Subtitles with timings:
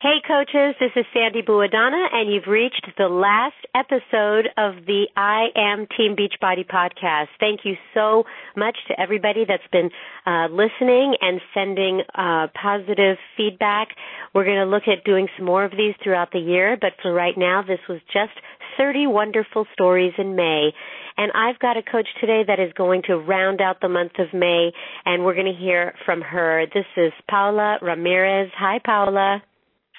[0.00, 5.48] Hey coaches, this is Sandy Buadana and you've reached the last episode of the I
[5.56, 7.26] Am Team Beachbody podcast.
[7.40, 8.22] Thank you so
[8.54, 9.90] much to everybody that's been
[10.24, 13.88] uh, listening and sending uh, positive feedback.
[14.36, 17.12] We're going to look at doing some more of these throughout the year, but for
[17.12, 18.38] right now, this was just
[18.76, 20.70] 30 wonderful stories in May.
[21.16, 24.32] And I've got a coach today that is going to round out the month of
[24.32, 24.70] May
[25.04, 26.66] and we're going to hear from her.
[26.72, 28.52] This is Paula Ramirez.
[28.56, 29.42] Hi Paula.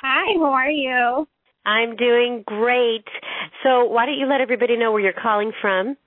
[0.02, 1.28] Hi, how are you?
[1.66, 3.04] I'm doing great.
[3.64, 5.98] So, why don't you let everybody know where you're calling from?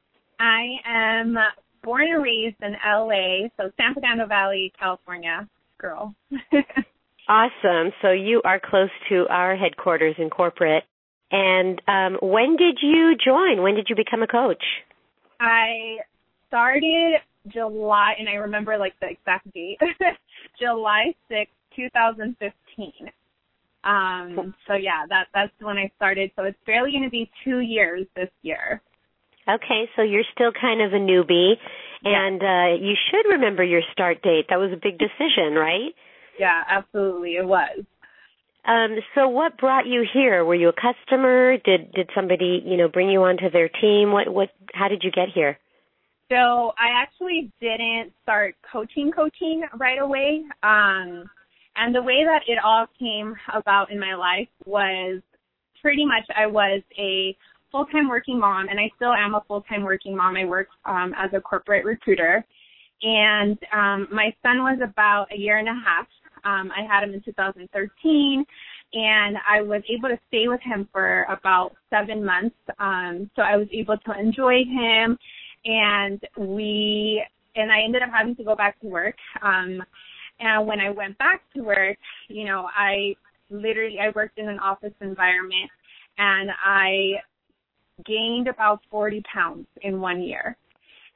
[0.41, 1.37] I am
[1.83, 5.47] born and raised in LA, so San Fernando Valley, California
[5.77, 6.15] girl.
[7.29, 7.93] awesome.
[8.01, 10.85] So, you are close to our headquarters in corporate.
[11.31, 13.63] And um, when did you join?
[13.63, 14.65] When did you become a coach?
[15.39, 15.99] I
[16.49, 17.17] started
[17.49, 19.79] July, and I remember like the exact date
[20.59, 23.13] July 6, 2015.
[23.85, 26.31] Um, so yeah, that that's when I started.
[26.37, 28.81] So it's barely going to be two years this year.
[29.49, 31.55] Okay, so you're still kind of a newbie,
[32.05, 34.47] and uh, you should remember your start date.
[34.51, 35.91] That was a big decision, right?
[36.39, 37.85] Yeah, absolutely, it was.
[38.65, 40.45] Um, so what brought you here?
[40.45, 41.57] Were you a customer?
[41.59, 44.13] Did did somebody, you know, bring you onto their team?
[44.13, 45.59] What what how did you get here?
[46.31, 50.45] So I actually didn't start coaching coaching right away.
[50.63, 51.29] Um
[51.77, 55.21] and the way that it all came about in my life was
[55.81, 57.37] pretty much I was a
[57.71, 60.37] full-time working mom and I still am a full-time working mom.
[60.37, 62.45] I work um, as a corporate recruiter
[63.03, 66.07] and um, my son was about a year and a half.
[66.45, 68.45] Um, I had him in 2013
[68.95, 72.57] and I was able to stay with him for about seven months.
[72.79, 75.19] Um, so I was able to enjoy him
[75.65, 77.25] and we,
[77.57, 79.17] and I ended up having to go back to work.
[79.43, 79.83] Um,
[80.41, 83.15] and when I went back to work, you know, I
[83.51, 85.71] literally I worked in an office environment
[86.19, 87.13] and I
[88.05, 90.57] gained about 40 pounds in one year.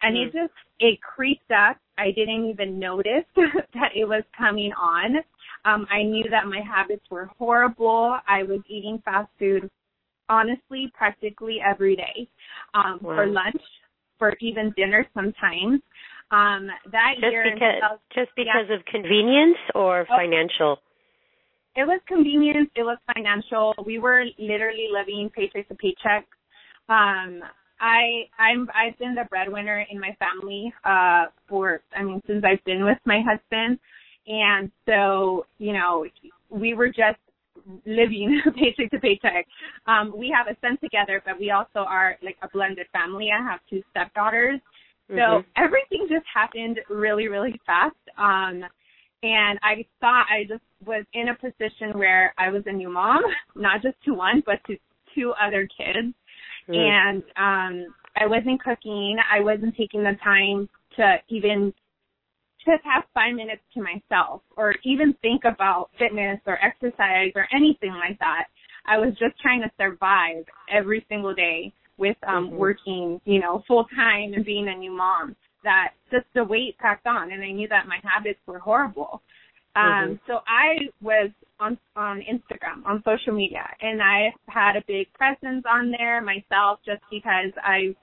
[0.02, 0.26] And mm.
[0.26, 1.78] it just it creeped up.
[1.98, 5.16] I didn't even notice that it was coming on.
[5.64, 8.18] Um, I knew that my habits were horrible.
[8.28, 9.70] I was eating fast food
[10.28, 12.28] honestly practically every day.
[12.74, 13.16] Um, wow.
[13.16, 13.62] for lunch,
[14.18, 15.80] for even dinner sometimes.
[16.30, 18.74] Um, that just year, because, just because yeah.
[18.74, 20.78] of convenience or oh, financial.
[21.76, 22.70] It was convenience.
[22.74, 23.74] It was financial.
[23.84, 26.26] We were literally living paycheck to paycheck.
[26.88, 27.42] Um,
[27.80, 32.64] I I'm I've been the breadwinner in my family uh for I mean since I've
[32.64, 33.78] been with my husband
[34.26, 36.06] and so you know
[36.48, 37.18] we were just
[37.84, 39.46] living paycheck to paycheck.
[39.86, 43.28] Um we have a son together but we also are like a blended family.
[43.30, 44.60] I have two stepdaughters
[45.08, 45.62] so mm-hmm.
[45.62, 47.96] everything just happened really, really fast.
[48.18, 48.64] Um,
[49.22, 53.22] and I thought I just was in a position where I was a new mom,
[53.54, 54.76] not just to one, but to
[55.14, 56.14] two other kids.
[56.68, 56.76] Mm.
[56.76, 59.16] And um, I wasn't cooking.
[59.32, 61.72] I wasn't taking the time to even
[62.64, 67.92] just have five minutes to myself or even think about fitness or exercise or anything
[67.92, 68.46] like that.
[68.86, 72.56] I was just trying to survive every single day with um mm-hmm.
[72.56, 77.06] working, you know, full time and being a new mom that just the weight packed
[77.06, 79.22] on and I knew that my habits were horrible.
[79.74, 80.14] Um mm-hmm.
[80.26, 81.30] so I was
[81.60, 86.80] on on Instagram, on social media, and I had a big presence on there myself
[86.84, 87.94] just because I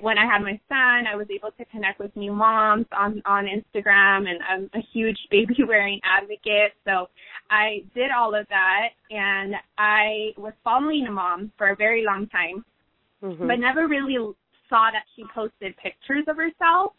[0.00, 3.46] when I had my son, I was able to connect with new moms on on
[3.46, 6.72] Instagram, and I'm a huge baby wearing advocate.
[6.84, 7.08] So
[7.50, 12.26] I did all of that, and I was following a mom for a very long
[12.28, 12.64] time
[13.22, 13.46] mm-hmm.
[13.46, 14.16] but never really
[14.68, 16.92] saw that she posted pictures of herself.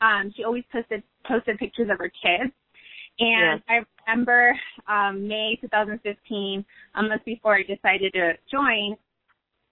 [0.00, 2.52] Um, she always posted posted pictures of her kids.
[3.18, 3.80] And yeah.
[4.06, 4.54] I remember
[4.88, 8.96] um, May 2015, a month before I decided to join,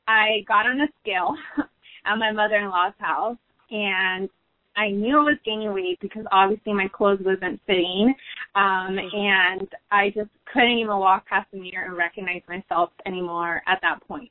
[0.09, 1.35] I got on a scale
[2.07, 3.37] at my mother-in-law's house,
[3.71, 4.29] and
[4.77, 8.15] I knew I was gaining weight because obviously my clothes wasn't fitting,
[8.55, 13.79] um, and I just couldn't even walk past the mirror and recognize myself anymore at
[13.83, 14.31] that point.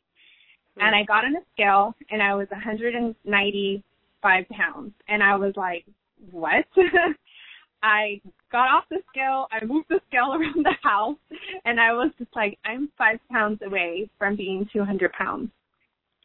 [0.78, 4.92] And I got on a scale and I was 195 pounds.
[5.08, 5.86] And I was like,
[6.32, 6.66] what?
[7.84, 11.18] I got off the scale, I moved the scale around the house,
[11.66, 15.50] and I was just like, I'm five pounds away from being 200 pounds.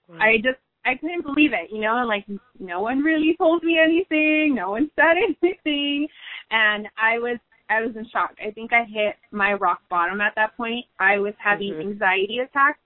[0.09, 0.19] Wow.
[0.21, 2.25] I just, I couldn't believe it, you know, like
[2.61, 6.07] no one really told me anything, no one said anything,
[6.51, 8.31] and I was, I was in shock.
[8.41, 10.87] I think I hit my rock bottom at that point.
[10.99, 11.91] I was having mm-hmm.
[11.91, 12.79] anxiety attacks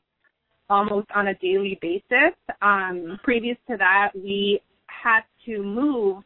[0.70, 2.34] almost on a daily basis.
[2.60, 6.22] Um, previous to that, we had to move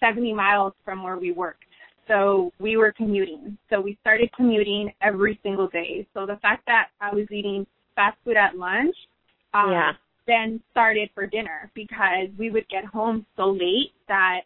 [0.00, 1.64] 70 miles from where we worked.
[2.08, 3.56] So we were commuting.
[3.70, 6.06] So we started commuting every single day.
[6.14, 8.94] So the fact that I was eating fast food at lunch,
[9.54, 9.92] um, yeah.
[10.26, 14.40] then started for dinner because we would get home so late that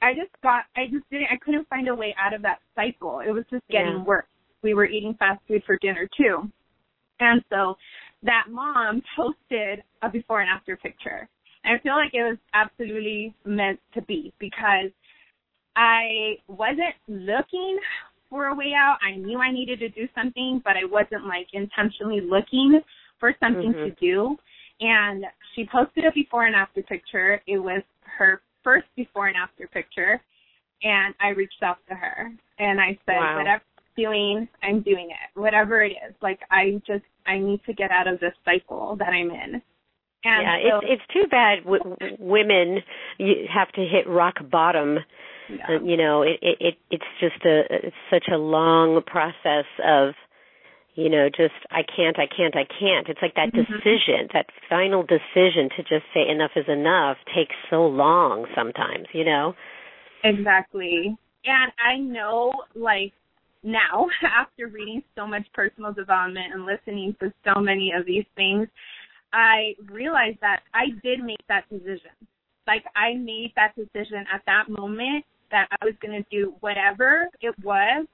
[0.00, 3.20] I just got, I just didn't, I couldn't find a way out of that cycle.
[3.20, 4.04] It was just getting Yeah.
[4.04, 4.26] worse.
[4.62, 6.50] We were eating fast food for dinner too.
[7.20, 7.76] And so
[8.24, 11.28] that mom posted a before and after picture.
[11.64, 14.90] And I feel like it was absolutely meant to be because
[15.76, 17.78] I wasn't looking
[18.28, 18.98] for a way out.
[19.02, 22.80] I knew I needed to do something, but I wasn't like intentionally looking
[23.18, 23.84] for something Mhm.
[23.84, 24.38] to do.
[24.80, 27.40] And she posted a before and after picture.
[27.46, 30.20] It was her first before and after picture.
[30.82, 33.36] And I reached out to her and I said, Wow.
[33.36, 33.64] whatever
[33.96, 35.38] doing, I'm doing it.
[35.38, 36.14] Whatever it is.
[36.22, 39.62] Like I just, I need to get out of this cycle that I'm in.
[40.26, 42.78] And yeah, so, it's it's too bad w- women
[43.18, 44.98] you have to hit rock bottom.
[45.50, 45.66] yeah.
[45.68, 50.14] Uh, you know, it, it it it's just a it's such a long process of
[50.94, 53.06] you know just I can't I can't I can't.
[53.08, 53.66] It's like that Mhm.
[53.66, 59.24] decision, that final decision to just say enough is enough takes so long sometimes, you
[59.24, 59.54] know.
[60.22, 61.14] Exactly.
[61.44, 63.12] And I know, like,
[63.64, 68.68] now, after reading so much personal development and listening to so many of these things,
[69.32, 72.14] I realized that I did make that decision.
[72.66, 77.28] Like, I made that decision at that moment that I was going to do whatever
[77.40, 78.06] it was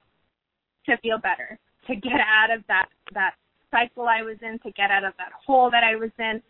[0.87, 3.35] to feel better, to get out of that, that
[3.70, 6.43] cycle I was in, to get out of that hole that I was in.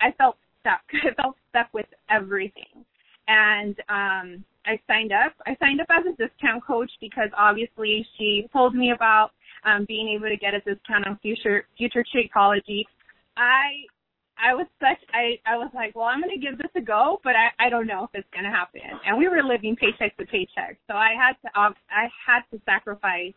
[0.00, 0.80] I felt stuck.
[0.92, 2.84] I felt stuck with everything.
[3.30, 4.26] And um
[4.66, 5.32] I signed up.
[5.46, 9.30] I signed up as a discount coach because obviously she told me about
[9.64, 12.82] um being able to get a discount on future future Shakeology.
[13.36, 13.86] I
[14.42, 17.20] I was such I I was like, well, I'm going to give this a go,
[17.22, 18.80] but I I don't know if it's going to happen.
[19.06, 22.60] And we were living paycheck to paycheck, so I had to um, I had to
[22.64, 23.34] sacrifice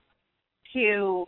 [0.73, 1.27] to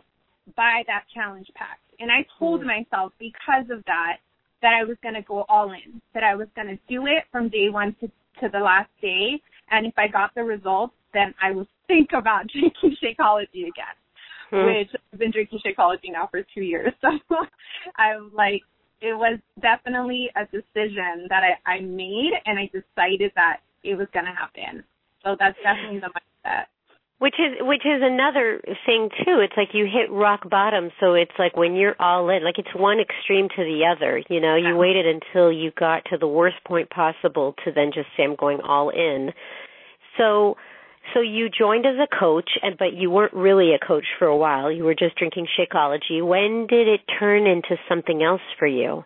[0.56, 1.78] buy that challenge pack.
[2.00, 2.66] And I told Mm.
[2.66, 4.18] myself because of that
[4.62, 7.24] that I was going to go all in, that I was going to do it
[7.30, 8.10] from day one to
[8.40, 9.40] to the last day,
[9.70, 13.96] and if I got the results, then I would think about drinking Shakeology again
[14.50, 14.66] Hmm.
[14.66, 16.92] which I've been drinking Shakeology now for two years.
[17.28, 17.36] So
[17.96, 18.62] I'm like,
[19.00, 24.08] it was definitely a decision that I, I made and I decided that it was
[24.12, 24.82] going to happen.
[25.22, 26.64] So that's definitely the mindset.
[27.18, 29.40] Which is which is another thing too.
[29.40, 32.74] It's like you hit rock bottom, so it's like when you're all in, like it's
[32.76, 34.22] one extreme to the other.
[34.28, 38.08] You know, you waited until you got to the worst point possible to then just
[38.16, 39.32] say I'm going all in.
[40.18, 40.56] So
[41.14, 44.36] so you joined as a coach and but you weren't really a coach for a
[44.36, 44.70] while.
[44.70, 46.26] You were just drinking Shakeology.
[46.26, 49.04] When did it turn into something else for you?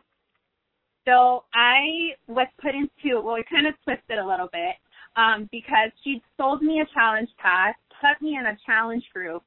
[1.07, 4.77] So I was put into, well, it kind of twisted a little bit
[5.17, 9.43] um, because she sold me a challenge pack, put me in a challenge group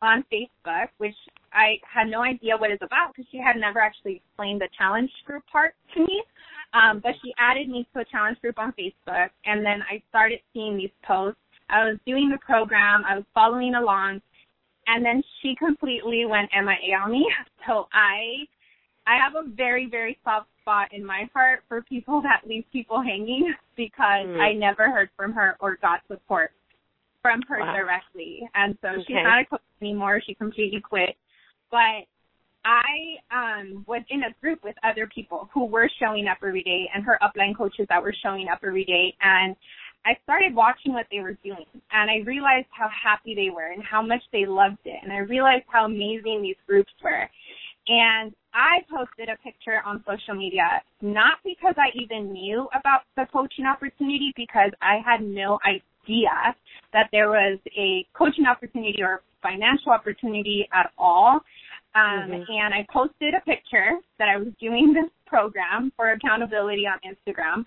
[0.00, 1.14] on Facebook, which
[1.52, 5.10] I had no idea what it's about because she had never actually explained the challenge
[5.26, 6.22] group part to me.
[6.74, 10.40] Um, but she added me to a challenge group on Facebook, and then I started
[10.52, 11.40] seeing these posts.
[11.70, 14.20] I was doing the program, I was following along,
[14.86, 17.28] and then she completely went MIA on me.
[17.66, 18.46] So I
[19.06, 23.02] I have a very, very soft spot in my heart for people that leave people
[23.02, 24.40] hanging because Mm.
[24.40, 26.52] I never heard from her or got support
[27.22, 27.74] from her Wow.
[27.74, 28.48] directly.
[28.54, 30.20] And so she's not a coach anymore.
[30.24, 31.16] She completely quit.
[31.70, 32.06] But
[32.64, 36.88] I um was in a group with other people who were showing up every day
[36.94, 39.56] and her upline coaches that were showing up every day and
[40.04, 43.82] I started watching what they were doing and I realized how happy they were and
[43.82, 47.28] how much they loved it and I realized how amazing these groups were.
[47.88, 53.24] And I posted a picture on social media, not because I even knew about the
[53.32, 55.58] coaching opportunity, because I had no
[56.08, 56.54] idea
[56.92, 61.40] that there was a coaching opportunity or financial opportunity at all.
[61.94, 62.50] Um, Mhm.
[62.50, 67.66] And I posted a picture that I was doing this program for accountability on Instagram,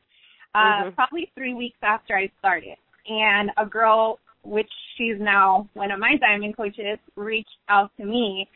[0.54, 0.96] uh, Mhm.
[0.96, 2.78] probably three weeks after I started.
[3.08, 8.48] And a girl, which she's now one of my diamond coaches, reached out to me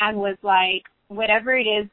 [0.00, 1.88] and was like, whatever it is,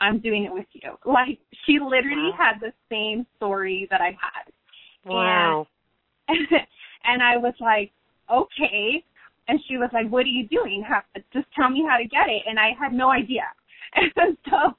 [0.00, 0.98] I'm doing it with you.
[1.04, 2.36] Like she literally Wow.
[2.36, 4.52] had the same story that I had.
[5.04, 5.66] Wow.
[6.28, 6.46] and
[7.22, 7.92] I was like,
[8.30, 9.04] okay.
[9.48, 10.84] And she was like, what are you doing?
[10.86, 12.42] How, just tell me how to get it.
[12.46, 13.44] And I had no idea.
[13.94, 14.74] And so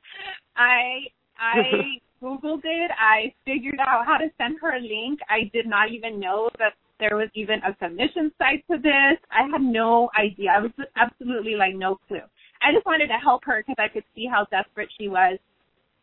[0.56, 1.08] I,
[1.40, 2.92] I Googled it.
[3.00, 5.20] I figured out how to send her a link.
[5.30, 9.18] I did not even know that there was even a submission site to this.
[9.32, 10.50] I had no idea.
[10.58, 12.26] I was absolutely like no clue.
[12.62, 15.38] I just wanted to help her because I could see how desperate she was,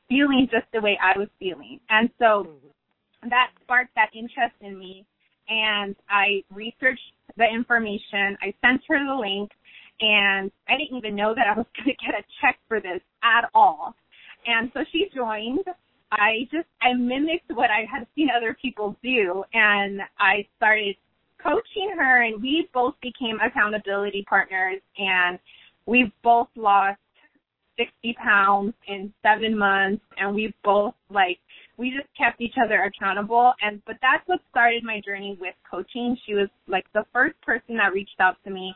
[0.08, 1.80] feeling just the way I was feeling.
[1.90, 3.28] And so mm-hmm.
[3.28, 5.04] that sparked that interest in me.
[5.48, 7.00] And I researched
[7.36, 8.36] the information.
[8.42, 9.50] I sent her the link
[10.00, 13.00] and I didn't even know that I was going to get a check for this
[13.22, 13.94] at all.
[14.46, 15.64] And so she joined.
[16.12, 20.96] I just, I mimicked what I had seen other people do and I started
[21.42, 25.38] coaching her and we both became accountability partners and
[25.86, 26.98] we both lost
[27.76, 31.38] 60 pounds in seven months and we both like
[31.76, 33.52] we just kept each other accountable.
[33.62, 36.16] And but that's what started my journey with coaching.
[36.26, 38.74] She was like the first person that reached out to me.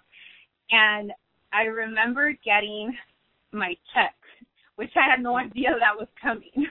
[0.71, 1.13] And
[1.53, 2.95] i remember getting
[3.53, 4.15] my check
[4.77, 6.67] which i had no idea that was coming.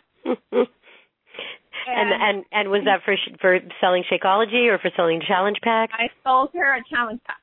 [1.90, 5.90] And, and and was that for for selling shakeology or for selling challenge pack?
[5.94, 7.38] I sold her a challenge pack.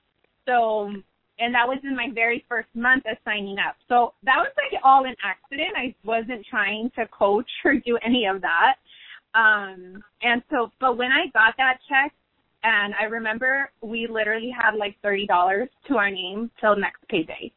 [0.47, 0.93] So
[1.39, 3.77] and that was in my very first month of signing up.
[3.89, 5.71] So that was like all an accident.
[5.77, 8.75] I wasn't trying to coach or do any of that.
[9.35, 12.13] Um, and so, but when I got that check,
[12.63, 17.53] and I remember we literally had like thirty dollars to our name till next payday.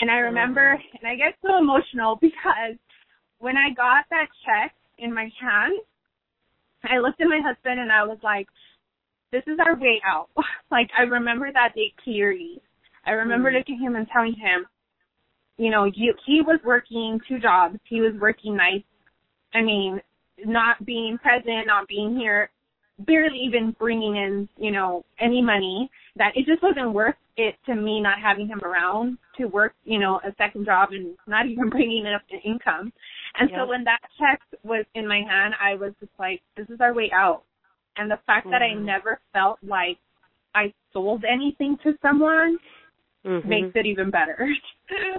[0.00, 1.06] And I remember, mm-hmm.
[1.06, 2.76] and I get so emotional because
[3.38, 5.74] when I got that check in my hand,
[6.82, 8.48] I looked at my husband and I was like,
[9.30, 10.28] "This is our way out."
[10.70, 12.60] like I remember that day clearly
[13.06, 14.66] I remember mm looking at him and telling him,
[15.56, 17.78] you know, you, he was working two jobs.
[17.84, 18.86] He was working nights.
[19.52, 20.00] I mean,
[20.44, 22.50] not being present, not being here,
[22.98, 25.90] barely even bringing in, you know, any money.
[26.16, 29.98] That it just wasn't worth it to me not having him around to work, you
[29.98, 32.92] know, a second job and not even bringing enough income.
[33.38, 36.80] And so when that check was in my hand, I was just like, this is
[36.80, 37.42] our way out.
[37.96, 38.86] And the fact mm that I mm-hmm.
[38.86, 39.98] never felt like
[40.54, 42.58] I sold anything to someone
[43.24, 43.48] mm-hmm.
[43.48, 44.36] makes it even better.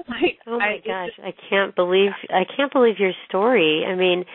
[0.08, 3.84] like, oh my I, gosh, I can't believe I can't believe your story.
[3.88, 4.26] I mean,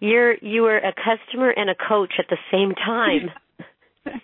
[0.00, 3.30] you're you were a customer and a coach at the same time.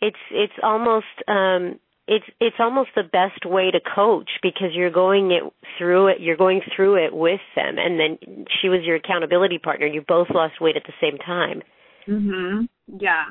[0.00, 5.30] it's it's almost um it's it's almost the best way to coach because you're going
[5.30, 5.42] it
[5.78, 9.86] through it you're going through it with them and then she was your accountability partner
[9.86, 11.62] you both lost weight at the same time
[12.08, 13.24] mhm yeah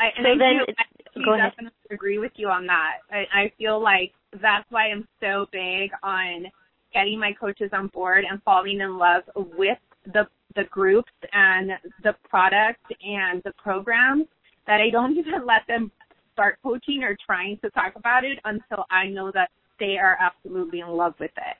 [0.00, 0.84] I, so I then do, I
[1.24, 1.50] go ahead.
[1.50, 2.98] definitely agree with you on that.
[3.10, 6.46] I, I feel like that's why I'm so big on
[6.92, 9.78] getting my coaches on board and falling in love with
[10.12, 14.24] the the groups and the product and the programs
[14.66, 15.92] that I don't even let them
[16.32, 20.80] start coaching or trying to talk about it until I know that they are absolutely
[20.80, 21.56] in love with it.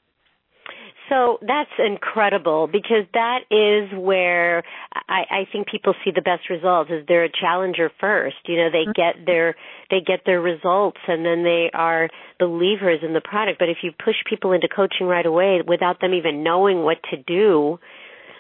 [1.09, 4.65] So that's incredible because that is where
[5.09, 8.37] I, I think people see the best results is they're a challenger first.
[8.47, 9.21] You know, they mm-hmm.
[9.21, 9.55] get their
[9.89, 12.09] they get their results and then they are
[12.41, 13.61] believers in the product.
[13.61, 17.17] But if you push people into coaching right away without them even knowing what to
[17.17, 17.79] do,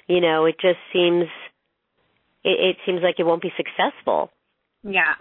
[0.08, 1.26] you know, it just seems
[2.42, 4.30] it, it seems like it won't be successful.
[4.82, 5.14] Yeah.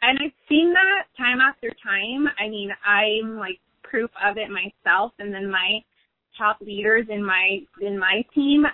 [0.00, 2.26] And I've seen that time after time.
[2.38, 5.80] I mean, I'm like proof of it myself and then my
[6.40, 8.64] top leaders in my in my team,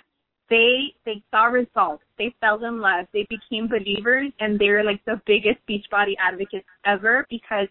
[0.48, 2.04] they they saw results.
[2.18, 3.06] They fell in love.
[3.12, 7.68] They became believers, and they're like the biggest Beachbody advocates ever because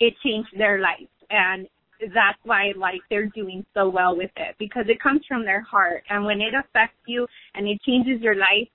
[0.00, 1.08] it changed their life.
[1.30, 1.66] And
[2.14, 6.04] that's why like they're doing so well with it because it comes from their heart.
[6.10, 8.68] And when it affects you and it changes your life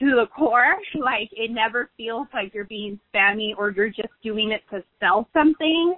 [0.00, 4.52] to the core, like it never feels like you're being spammy or you're just doing
[4.52, 5.96] it to sell something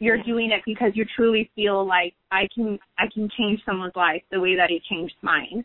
[0.00, 4.22] you're doing it because you truly feel like I can I can change someone's life
[4.32, 5.64] the way that it changed mine.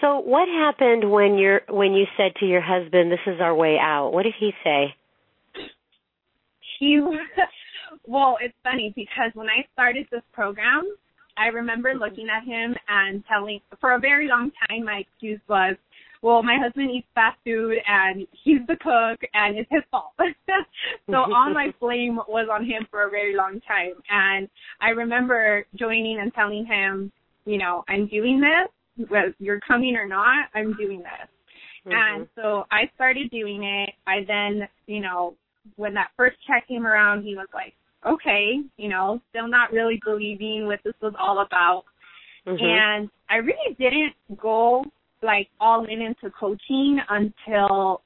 [0.00, 3.78] So what happened when you're when you said to your husband, "This is our way
[3.80, 4.12] out"?
[4.12, 4.94] What did he say?
[6.78, 7.00] He
[8.06, 10.84] well, it's funny because when I started this program,
[11.38, 15.76] I remember looking at him and telling for a very long time my excuse was,
[16.26, 20.10] well, my husband eats fast food and he's the cook and it's his fault.
[21.08, 23.92] so all my blame was on him for a very long time.
[24.10, 24.48] And
[24.80, 27.12] I remember joining and telling him,
[27.44, 31.28] you know, I'm doing this, whether you're coming or not, I'm doing this.
[31.86, 31.92] Mm-hmm.
[31.92, 33.94] And so I started doing it.
[34.08, 35.36] I then, you know,
[35.76, 40.00] when that first check came around, he was like, okay, you know, still not really
[40.04, 41.84] believing what this was all about.
[42.48, 42.64] Mm-hmm.
[42.64, 44.84] And I really didn't go
[45.26, 48.02] like all in into coaching until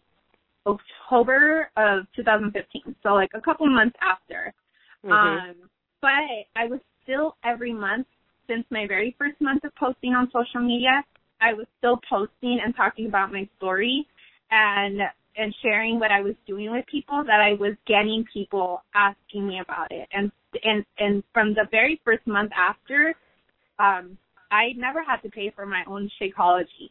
[0.66, 2.96] October of 2015.
[3.02, 4.52] So like a couple months after.
[5.04, 5.12] Mm-hmm.
[5.12, 5.54] Um,
[6.00, 6.08] but
[6.56, 8.06] I was still every month
[8.50, 11.04] since my very first month of posting on social media,
[11.40, 14.06] I was still posting and talking about my story
[14.50, 15.00] and
[15.36, 19.60] and sharing what I was doing with people that I was getting people asking me
[19.60, 20.08] about it.
[20.12, 20.32] And
[20.64, 23.14] and and from the very first month after,
[23.78, 24.18] um,
[24.50, 26.90] I never had to pay for my own Shakeology.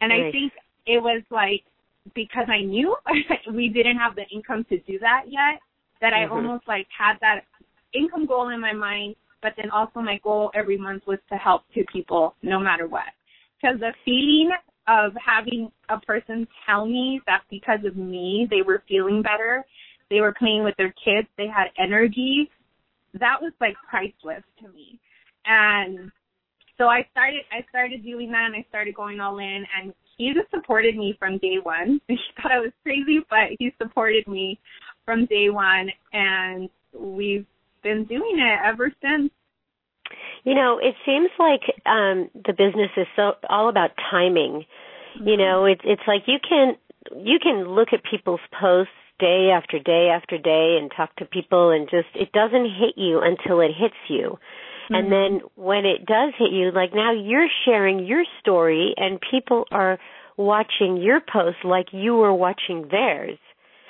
[0.00, 0.28] And nice.
[0.28, 0.52] I think
[0.86, 1.62] it was like
[2.14, 2.96] because I knew
[3.52, 5.60] we didn't have the income to do that yet,
[6.00, 6.32] that I mm-hmm.
[6.32, 7.42] almost like had that
[7.94, 11.62] income goal in my mind, but then also my goal every month was to help
[11.74, 13.12] two people no matter what.
[13.60, 14.50] Because the feeling
[14.88, 19.64] of having a person tell me that because of me they were feeling better,
[20.08, 22.50] they were playing with their kids, they had energy,
[23.14, 24.98] that was like priceless to me.
[25.46, 26.10] And
[26.80, 30.32] so I started I started doing that and I started going all in and he
[30.32, 32.00] just supported me from day one.
[32.08, 34.58] He thought I was crazy, but he supported me
[35.04, 37.46] from day one and we've
[37.82, 39.30] been doing it ever since.
[40.44, 44.64] You know, it seems like um the business is so all about timing.
[44.64, 45.28] Mm-hmm.
[45.28, 46.76] You know, it's it's like you can
[47.14, 51.70] you can look at people's posts day after day after day and talk to people
[51.70, 54.38] and just it doesn't hit you until it hits you.
[54.90, 54.94] Mm-hmm.
[54.94, 59.64] And then when it does hit you, like now you're sharing your story and people
[59.70, 59.98] are
[60.36, 63.38] watching your post like you were watching theirs.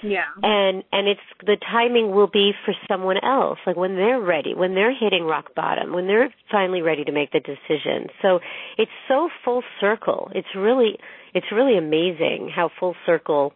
[0.02, 0.24] Yeah.
[0.42, 4.74] And and it's the timing will be for someone else, like when they're ready, when
[4.74, 8.08] they're hitting rock bottom, when they're finally ready to make the decision.
[8.22, 8.40] So
[8.78, 10.30] it's so full circle.
[10.34, 10.98] It's really
[11.34, 13.52] it's really amazing how full circle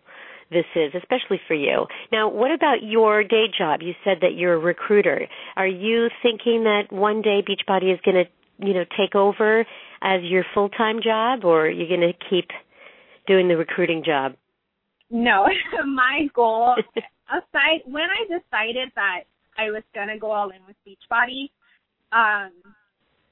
[0.50, 1.86] this is, especially for you.
[2.12, 3.80] Now, what about your day job?
[3.82, 5.26] You said that you're a recruiter.
[5.56, 9.64] Are you thinking that one day Beachbody is going to, you know, take over
[10.02, 12.48] as your full-time job or are you going to keep
[13.26, 14.34] doing the recruiting job?
[15.10, 15.46] No,
[15.86, 16.74] my goal
[17.28, 19.24] aside when I decided that
[19.56, 21.50] I was gonna go all in with Beachbody,
[22.12, 22.50] um,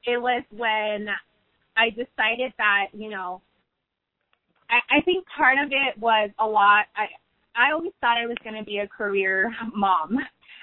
[0.07, 1.09] it was when
[1.77, 3.43] I decided that you know,
[4.73, 6.87] I, I think part of it was a lot.
[6.97, 7.07] I
[7.55, 10.19] I always thought I was gonna be a career mom.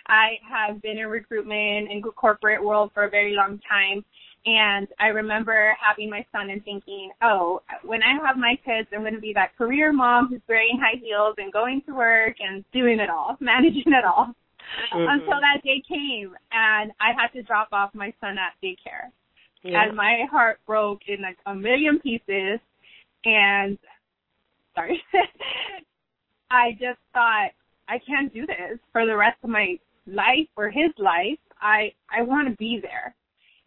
[0.07, 4.03] I have been in recruitment and corporate world for a very long time,
[4.45, 9.01] and I remember having my son and thinking, oh, when I have my kids, I'm
[9.01, 12.63] going to be that career mom who's wearing high heels and going to work and
[12.73, 14.33] doing it all, managing it all.
[14.93, 15.09] Mm-hmm.
[15.09, 19.09] Until that day came and I had to drop off my son at daycare.
[19.63, 19.83] Yeah.
[19.83, 22.59] And my heart broke in like a million pieces.
[23.25, 23.77] And
[24.79, 25.01] sorry,
[26.51, 27.49] I just thought,
[27.87, 31.39] I can't do this for the rest of my life or his life.
[31.61, 33.15] I I want to be there.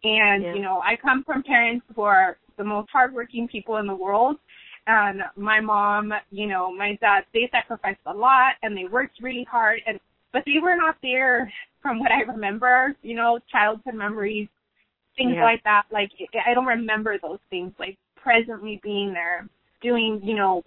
[0.03, 0.53] And, yeah.
[0.53, 4.35] you know, I come from parents who are the most hardworking people in the world.
[4.85, 9.47] And my mom, you know, my dad, they sacrificed a lot and they worked really
[9.49, 9.99] hard and
[10.33, 14.47] but they were not there from what I remember, you know, childhood memories,
[15.15, 15.43] things yeah.
[15.43, 15.83] like that.
[15.91, 16.09] Like
[16.45, 19.47] I don't remember those things, like presently being there,
[19.81, 20.63] doing, you know,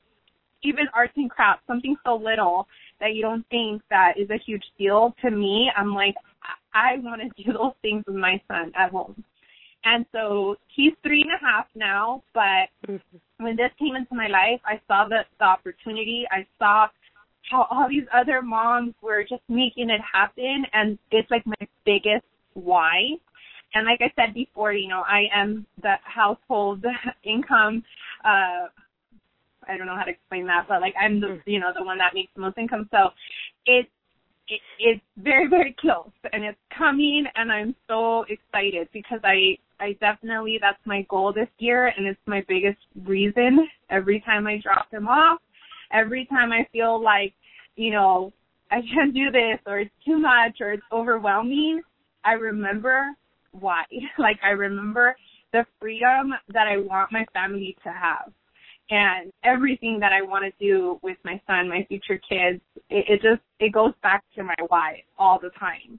[0.67, 2.67] even arts and crafts, something so little
[3.01, 5.71] that you don't think that is a huge deal to me.
[5.77, 6.15] I'm like,
[6.75, 9.23] I want to do those things with my son at home.
[9.85, 13.45] And so he's three and a half now, but mm-hmm.
[13.45, 16.25] when this came into my life, I saw the, the opportunity.
[16.31, 16.89] I saw
[17.51, 22.25] how all these other moms were just making it happen, and it's like my biggest
[22.55, 22.99] why.
[23.75, 26.85] And like I said before, you know, I am the household
[27.25, 27.85] income.
[28.25, 28.67] uh
[29.69, 31.43] I don't know how to explain that, but like I'm the, mm.
[31.47, 32.89] you know, the one that makes the most income.
[32.91, 33.11] So
[33.67, 33.89] it's
[34.49, 39.93] it, it's very very close and it's coming and i'm so excited because i i
[40.01, 44.91] definitely that's my goal this year and it's my biggest reason every time i drop
[44.93, 45.41] him off
[45.93, 47.35] every time i feel like
[47.77, 48.33] you know
[48.71, 51.81] i can't do this or it's too much or it's overwhelming
[52.25, 53.07] i remember
[53.53, 53.83] why
[54.19, 55.17] like i remember
[55.53, 58.33] the freedom that i want my family to have
[58.91, 63.23] and everything that I want to do with my son, my future kids, it, it
[63.23, 65.99] just it goes back to my why all the time.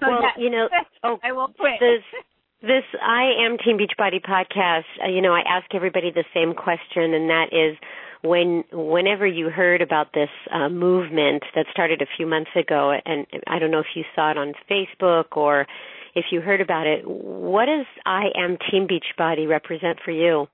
[0.00, 0.68] So well, yes, you know,
[1.04, 1.80] oh, I will quit.
[1.80, 2.02] This,
[2.62, 4.84] this I am Team Beachbody podcast.
[5.04, 7.76] Uh, you know, I ask everybody the same question, and that is,
[8.22, 13.26] when whenever you heard about this uh, movement that started a few months ago, and
[13.46, 15.66] I don't know if you saw it on Facebook or
[16.14, 20.46] if you heard about it, what does I am Team Beachbody represent for you?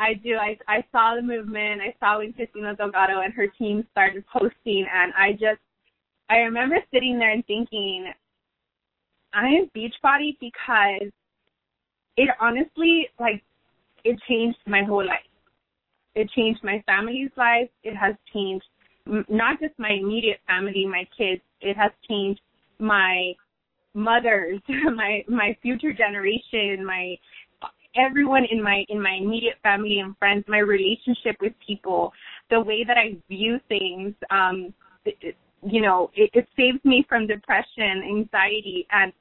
[0.00, 0.36] I do.
[0.36, 1.82] I I saw the movement.
[1.82, 5.60] I saw when Christina Delgado and her team started posting, and I just
[6.30, 8.10] I remember sitting there and thinking,
[9.34, 11.12] I am Beachbody because
[12.16, 13.42] it honestly like
[14.04, 15.18] it changed my whole life.
[16.14, 17.68] It changed my family's life.
[17.84, 18.64] It has changed
[19.28, 21.42] not just my immediate family, my kids.
[21.60, 22.40] It has changed
[22.78, 23.34] my
[23.92, 27.16] mothers, my my future generation, my
[27.96, 32.12] everyone in my in my immediate family and friends, my relationship with people,
[32.50, 34.72] the way that I view things, um,
[35.04, 39.12] it, you know, it, it saves me from depression, anxiety, and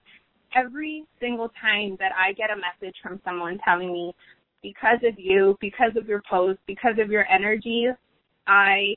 [0.55, 4.13] every single time that I get a message from someone telling me,
[4.62, 7.88] because of you, because of your post, because of your energy,
[8.47, 8.93] I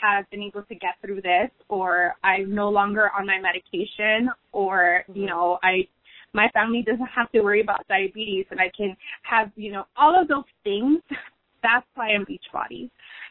[0.00, 5.04] have been able to get through this or I'm no longer on my medication or,
[5.12, 5.86] you know, I
[6.32, 10.20] my family doesn't have to worry about diabetes and I can have, you know, all
[10.20, 11.00] of those things.
[11.62, 12.90] That's why I'm Beachbody.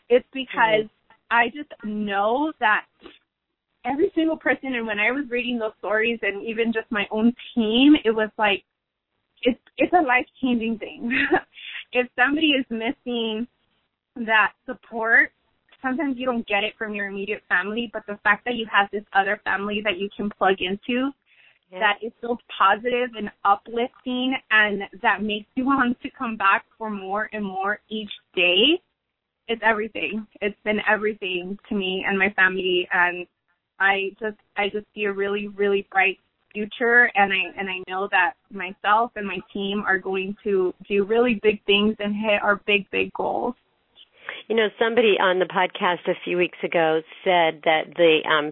[0.09, 1.13] It's because mm-hmm.
[1.31, 2.85] I just know that
[3.85, 7.33] every single person and when I was reading those stories and even just my own
[7.55, 8.63] team, it was like
[9.43, 11.11] it's it's a life changing thing.
[11.93, 13.47] if somebody is missing
[14.25, 15.31] that support,
[15.81, 18.89] sometimes you don't get it from your immediate family, but the fact that you have
[18.91, 21.11] this other family that you can plug into
[21.71, 21.79] yeah.
[21.79, 26.89] that is so positive and uplifting and that makes you want to come back for
[26.89, 28.81] more and more each day,
[29.47, 30.25] it's everything.
[30.41, 33.25] It's been everything to me and my family and
[33.79, 36.17] I just I just see a really, really bright
[36.53, 41.03] future and I and I know that myself and my team are going to do
[41.03, 43.55] really big things and hit our big big goals.
[44.49, 48.51] You know, somebody on the podcast a few weeks ago said that the um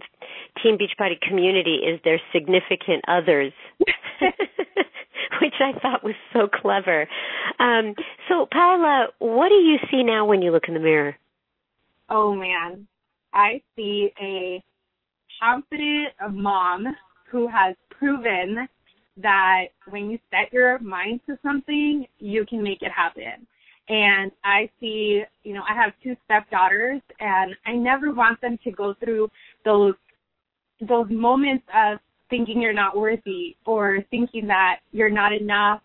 [0.62, 3.52] Team Beachbody community is their significant others.
[5.42, 7.06] Which I thought was so clever.
[7.60, 7.94] Um,
[8.28, 11.16] so, Paula, what do you see now when you look in the mirror?
[12.08, 12.86] Oh man,
[13.34, 14.62] I see a
[15.40, 16.86] confident mom
[17.30, 18.68] who has proven
[19.18, 23.46] that when you set your mind to something, you can make it happen.
[23.88, 28.70] And I see, you know, I have two stepdaughters and I never want them to
[28.70, 29.28] go through
[29.64, 29.94] those
[30.80, 31.98] those moments of
[32.30, 35.80] thinking you're not worthy or thinking that you're not enough.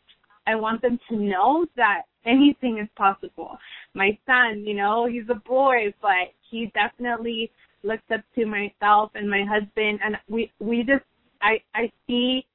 [0.46, 3.58] I want them to know that anything is possible.
[3.94, 7.52] My son, you know, he's a boy, but he definitely
[7.84, 11.04] looks up to myself and my husband and we we just
[11.42, 12.46] I I see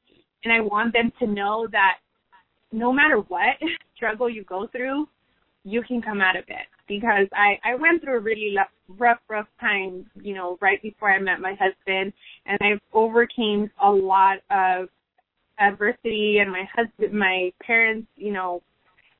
[0.44, 1.98] and I want them to know that
[2.72, 3.56] no matter what
[3.96, 5.06] struggle you go through,
[5.64, 6.66] you can come out of it.
[6.86, 8.56] Because I I went through a really
[8.88, 12.12] rough rough time, you know, right before I met my husband.
[12.46, 14.88] And I overcame a lot of
[15.58, 16.38] adversity.
[16.38, 18.62] And my husband my parents, you know,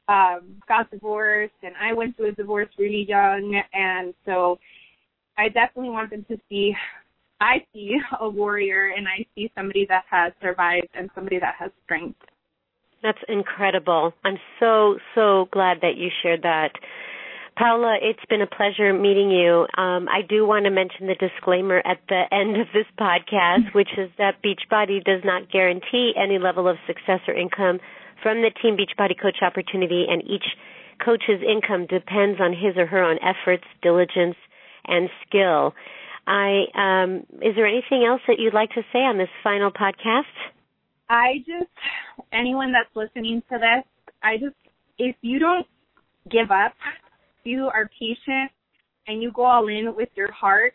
[0.08, 1.54] um got divorced.
[1.62, 3.60] And I went through a divorce really young.
[3.74, 4.58] And so
[5.36, 6.74] I definitely want them to see
[7.40, 8.94] I see a warrior.
[8.96, 12.18] And I see somebody that has survived and somebody that has strength.
[13.02, 14.12] That's incredible.
[14.24, 16.72] I'm so, so glad that you shared that.
[17.56, 19.66] Paula, it's been a pleasure meeting you.
[19.76, 23.90] Um, I do want to mention the disclaimer at the end of this podcast, which
[23.98, 27.80] is that Beachbody does not guarantee any level of success or income
[28.22, 30.44] from the Team Beachbody Coach opportunity, and each
[31.04, 34.36] coach's income depends on his or her own efforts, diligence,
[34.86, 35.74] and skill.
[36.26, 40.34] I um, is there anything else that you'd like to say on this final podcast?
[41.08, 41.70] I just
[42.32, 43.84] anyone that's listening to this,
[44.22, 44.56] I just
[44.98, 45.66] if you don't
[46.30, 46.74] give up,
[47.44, 48.50] you are patient
[49.06, 50.74] and you go all in with your heart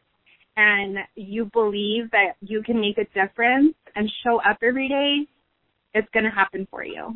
[0.56, 5.28] and you believe that you can make a difference and show up every day,
[5.93, 7.15] it's going to happen for you.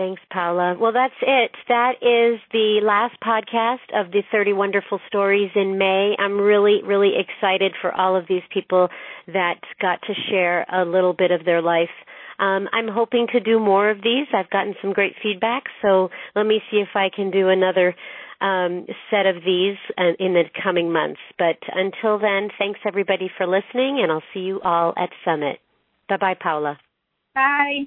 [0.00, 0.76] Thanks, Paula.
[0.80, 1.50] Well, that's it.
[1.68, 6.14] That is the last podcast of the 30 Wonderful Stories in May.
[6.18, 8.88] I'm really, really excited for all of these people
[9.26, 11.90] that got to share a little bit of their life.
[12.38, 14.26] Um, I'm hoping to do more of these.
[14.32, 17.94] I've gotten some great feedback, so let me see if I can do another
[18.40, 21.20] um, set of these uh, in the coming months.
[21.36, 25.58] But until then, thanks everybody for listening, and I'll see you all at Summit.
[26.08, 26.78] Bye bye, Paula.
[27.34, 27.84] Bye.